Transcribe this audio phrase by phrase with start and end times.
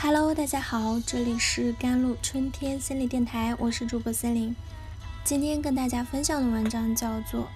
[0.00, 4.54] Hello，大家好，这里是甘露春天心理电台，我是主播森林。
[5.24, 7.40] 今天跟大家分享的文章叫做《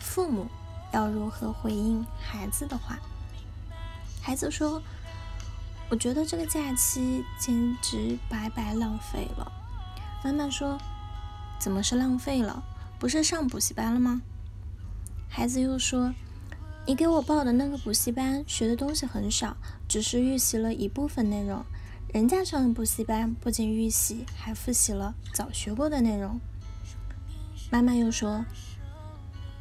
[0.00, 0.48] 父母
[0.92, 2.96] 要如何回应孩子的话》。
[4.20, 4.82] 孩子说
[5.88, 9.52] ：“我觉得这个假期简直白白浪费了。”
[10.24, 10.76] 妈妈说
[11.60, 12.60] ：“怎么是浪费了？
[12.98, 14.20] 不是上补习班了吗？”
[15.30, 16.12] 孩子又说。
[16.86, 19.56] 你给我报的那个补习班学的东西很少，
[19.88, 21.64] 只是预习了一部分内容。
[22.14, 26.38] 人家上的补习班不仅预习，还复习了早学过的内容。
[27.72, 28.44] 妈妈又说，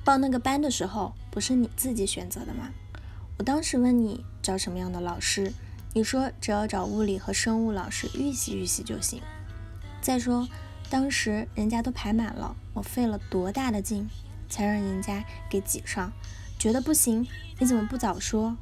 [0.04, 2.70] 报那个班的时候不是你自己选择的吗？
[3.40, 5.52] 我当时问你找什么样的老师，
[5.94, 9.20] 你说只要找物理和生物老师预习预习就行。
[10.00, 10.48] 再说
[10.92, 14.08] 当时人家都排满了，我费了多大的劲
[14.48, 16.14] 才让人家给挤上。
[16.60, 18.56] 觉得不行，你怎么不早说？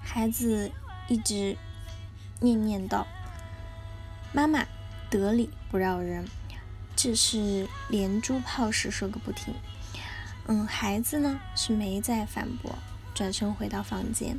[0.00, 0.70] 孩子
[1.08, 1.56] 一直
[2.40, 3.06] 念念道
[4.32, 4.66] ：“妈妈
[5.10, 6.26] 得理不饶人。”
[6.94, 9.54] 这是连珠炮式说个不停。
[10.46, 12.76] 嗯，孩子呢是没再反驳，
[13.14, 14.38] 转身回到房间。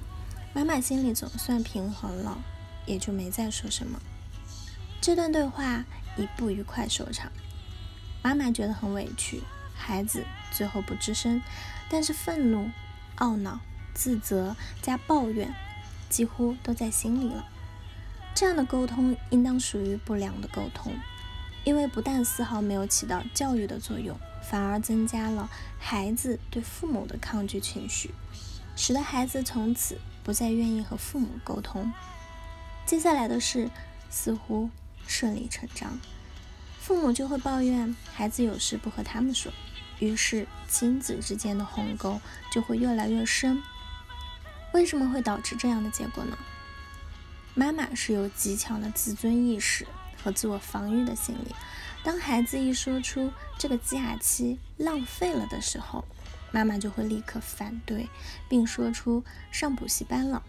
[0.53, 2.37] 妈妈心里总算平衡了，
[2.85, 4.01] 也就没再说什么。
[4.99, 5.85] 这段对话
[6.17, 7.31] 以不愉快收场，
[8.21, 9.41] 妈妈觉得很委屈。
[9.73, 11.41] 孩子最后不吱声，
[11.89, 12.69] 但是愤怒、
[13.17, 13.61] 懊恼、
[13.93, 15.53] 自责加抱怨
[16.09, 17.45] 几乎都在心里了。
[18.39, 20.93] 这样的沟通应当属于不良的沟通，
[21.65, 28.13] 因为不但丝毫没有起到教育的作用，反而增加了孩子对父母的抗拒情绪，
[28.77, 31.91] 使得孩子从此不再愿意和父母沟通。
[32.85, 33.69] 接下来的事
[34.09, 34.69] 似乎
[35.05, 35.99] 顺理成章，
[36.79, 39.51] 父母就会抱怨孩子有事不和他们说。
[39.99, 42.21] 于是亲子之间的鸿沟
[42.53, 43.61] 就会越来越深。
[44.73, 46.37] 为什么会导致这样的结果呢？
[47.55, 49.85] 妈妈是有极强的自尊意识
[50.23, 51.53] 和自我防御的心理。
[52.03, 56.05] 当孩子一说出这个假期浪费了的时候，
[56.51, 58.07] 妈妈就会立刻反对，
[58.47, 60.41] 并说出上补习班了，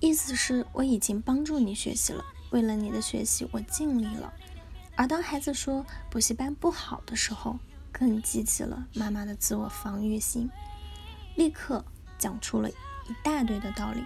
[0.00, 4.32] 意思是我已经帮助你学习了，为了你的学习我尽力了。
[4.96, 7.58] 而当孩子说补习班不好的时候，
[7.92, 10.50] 更激起了妈妈的自我防御心，
[11.34, 11.84] 立刻
[12.18, 12.74] 讲出了一
[13.22, 14.02] 大堆的道理，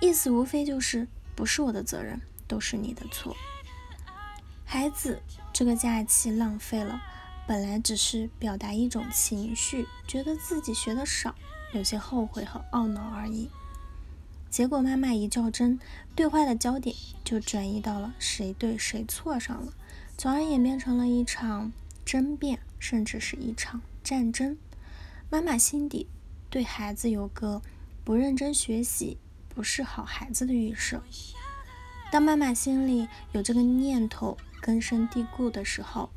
[0.00, 1.06] 意思无非就是
[1.38, 3.36] 不是我的责任，都是你的错。
[4.64, 5.22] 孩子
[5.52, 7.00] 这个假期浪费了，
[7.46, 11.32] 本来只是表达一种情绪，觉得自己学的少，
[11.72, 13.48] 有些后悔和懊恼而已。
[14.50, 15.78] 结果妈妈一较真，
[16.16, 19.72] 对话的焦点就转移到了谁对谁错上了，
[20.16, 21.72] 从而演变成了一场
[22.04, 22.58] 争辩。
[22.80, 24.58] 甚至是一场战争。
[25.30, 26.08] 妈妈心底
[26.50, 27.62] 对孩子有个
[28.04, 29.18] 不认真学习、
[29.58, 31.02] 不是好孩子的预设。
[32.12, 36.10] 当妈妈心里有这个念头根深蒂固的时候，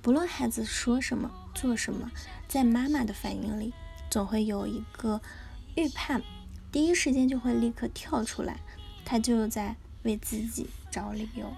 [0.00, 2.08] 不论孩子说什么、做什么，
[2.46, 3.74] 在妈妈的反应里，
[4.08, 5.20] 总会有一个
[5.74, 6.22] 预判，
[6.70, 8.60] 第一时间就会立刻跳出来，
[9.04, 9.74] 他就在
[10.04, 11.52] 为自己找理由。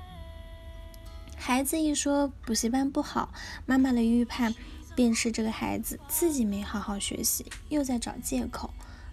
[1.36, 3.30] 孩子一说补习班不好，
[3.66, 4.54] 妈妈的预判
[4.94, 8.72] 便是这个孩子自己没好好学习，又在找借口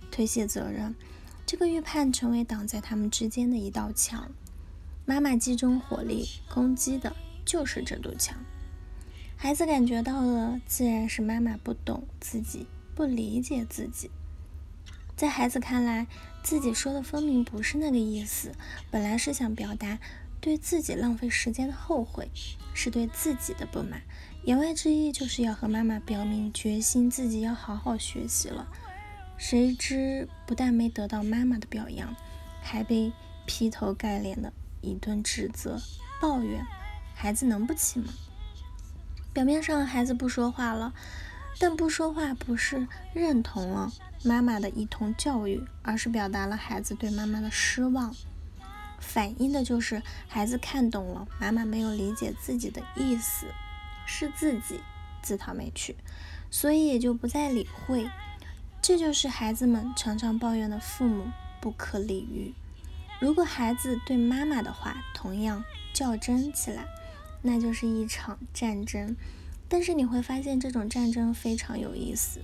[0.10, 0.96] 推卸责任。
[1.46, 4.32] 这个预判成为挡在他们之间的一道墙。
[5.06, 7.16] 妈妈集中火力攻击的
[7.46, 8.38] 就是这堵墙。
[9.36, 12.66] 孩子感觉到的自然是妈妈不懂自己，
[12.96, 14.10] 不理解自己。
[15.16, 16.08] 在孩子看来，
[16.42, 18.54] 自己说的分明不是那个意思，
[18.90, 20.00] 本来是想表达。
[20.40, 22.30] 对自己浪费时间的后悔，
[22.74, 24.02] 是对自己的不满，
[24.44, 28.68] 言外之意就是要和妈妈表明决心，自己要好好学习了。
[29.38, 32.16] 谁知不但没得到妈妈的表扬，
[32.62, 33.12] 还被
[33.46, 35.82] 劈头盖脸的一顿指责、
[36.22, 36.66] 抱怨，
[37.14, 38.14] 孩子能不气吗？
[39.34, 40.94] 表面上孩子不说话了，
[41.60, 43.92] 但不说话不是认同了
[44.24, 48.16] 妈妈的一通教育，而是表达了孩子对妈妈的失望。
[49.00, 53.48] 反映的就是孩子看懂了妈妈没有理解自己的意思，
[54.06, 54.80] 是自己
[55.22, 55.98] 自讨没趣，
[56.50, 58.10] 所以也就不再理会。
[58.84, 61.24] 这就是孩子们常常抱怨的父母
[61.62, 62.54] 不可理喻。
[63.22, 65.64] 如果孩子对妈妈的话同样
[65.94, 66.86] 较真起来，
[67.42, 69.16] 那就是一场战争。
[69.70, 72.42] 但是你会发现这种战争非常有意思，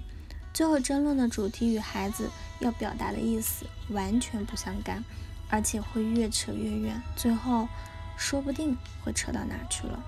[0.53, 5.03] 最后争论的主题与孩子要表达的意思完全不相干。
[5.51, 7.68] 而且会越扯越远，最后
[8.15, 10.00] 说不定会扯到哪去了。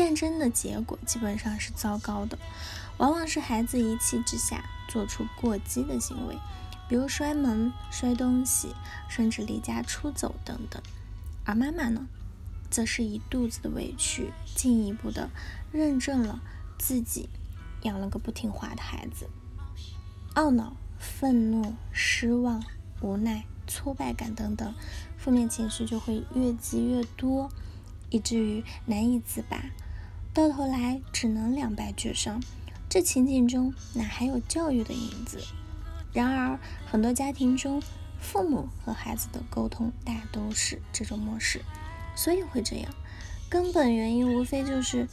[0.00, 2.38] 战争的结果基本上是糟糕的，
[2.96, 6.38] 往往是孩子一气之下做出过激的行为，
[6.88, 8.74] 比如摔门、摔东西，
[9.10, 10.82] 甚至离家出走等等。
[11.44, 12.06] 而妈妈呢，
[12.70, 15.28] 则是一肚子的委屈，进一步的
[15.70, 16.40] 认证了
[16.78, 17.28] 自己
[17.82, 19.28] 养了个不听话的孩子，
[20.34, 22.64] 懊恼、愤怒、失望、
[23.02, 24.74] 无奈、挫败感等等
[25.18, 27.50] 负面情绪就会越积越多，
[28.08, 29.62] 以至于难以自拔，
[30.32, 32.40] 到头来只能两败俱伤。
[32.88, 35.38] 这情景中哪还有教育的影子？
[36.12, 37.82] 然而，很多家庭中，
[38.20, 41.62] 父母和孩子的沟通大都是这种模式，
[42.16, 42.92] 所以会这样。
[43.48, 45.08] 根本原因无非就是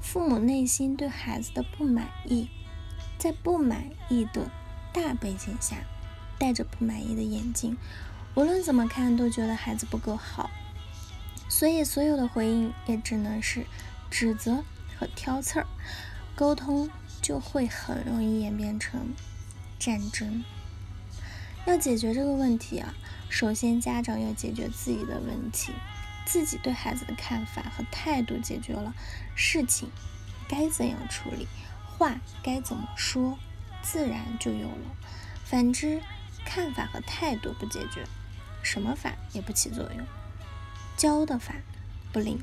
[0.00, 2.48] 父母内心对孩子的不满意，
[3.18, 4.50] 在不满意的
[4.92, 5.76] 大背景下，
[6.38, 7.76] 戴着不满意的眼镜，
[8.34, 10.50] 无论怎么看都觉得孩子不够好，
[11.48, 13.66] 所以所有的回应也只能是
[14.10, 14.64] 指责
[14.98, 15.66] 和挑刺儿，
[16.34, 16.90] 沟通。
[17.22, 19.14] 就会很容易演变成
[19.78, 20.42] 战争。
[21.66, 22.94] 要解决这个问题啊，
[23.28, 25.74] 首先家长要解决自己的问题，
[26.24, 28.94] 自己对孩子的看法和态度解决了，
[29.36, 29.90] 事情
[30.48, 31.46] 该怎样处理，
[31.84, 33.38] 话该怎么说，
[33.82, 34.96] 自然就有了。
[35.44, 36.00] 反之，
[36.46, 38.06] 看法和态度不解决，
[38.62, 40.06] 什么法也不起作用，
[40.96, 41.54] 教的法
[42.14, 42.42] 不灵。